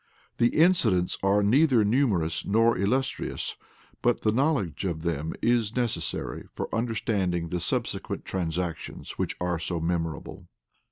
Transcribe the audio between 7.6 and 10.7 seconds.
subsequent transactions which are so memorable.